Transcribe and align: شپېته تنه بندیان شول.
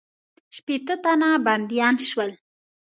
شپېته 0.55 0.95
تنه 1.03 1.29
بندیان 1.45 1.95
شول. 2.07 2.31